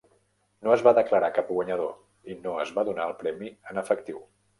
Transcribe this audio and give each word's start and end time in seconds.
No 0.67 0.71
es 0.75 0.83
va 0.85 0.93
declarar 0.99 1.29
cap 1.35 1.51
guanyador, 1.57 1.91
i 2.31 2.37
no 2.47 2.55
es 2.63 2.71
va 2.79 2.85
donar 2.89 3.05
el 3.11 3.15
premi 3.21 3.53
en 3.75 3.83
efectiu. 3.83 4.19